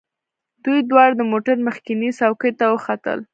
دوی 0.63 0.79
دواړه 0.89 1.13
د 1.17 1.21
موټر 1.31 1.55
مخکینۍ 1.67 2.09
څوکۍ 2.19 2.51
ته 2.59 2.65
وختل 2.73 3.19